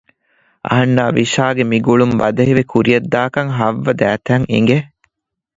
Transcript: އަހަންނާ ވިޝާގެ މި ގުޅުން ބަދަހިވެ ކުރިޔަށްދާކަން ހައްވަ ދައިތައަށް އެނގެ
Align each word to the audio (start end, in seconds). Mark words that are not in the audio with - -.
އަހަންނާ 0.67 1.03
ވިޝާގެ 1.17 1.63
މި 1.71 1.77
ގުޅުން 1.85 2.15
ބަދަހިވެ 2.19 2.63
ކުރިޔަށްދާކަން 2.71 3.51
ހައްވަ 3.57 3.91
ދައިތައަށް 3.99 4.49
އެނގެ 4.51 4.77